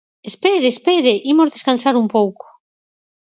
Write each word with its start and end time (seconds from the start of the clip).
Espere, 0.29 0.67
espere, 0.73 1.11
imos 1.31 1.53
descansar 1.55 1.95
un 2.01 2.07
pouco. 2.15 2.45